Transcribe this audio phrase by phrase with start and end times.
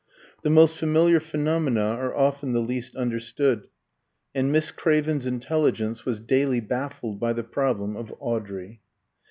[0.41, 3.67] The most familiar phenomena are often the least understood,
[4.33, 8.81] and Miss Craven's intelligence was daily baffled by the problem of Audrey.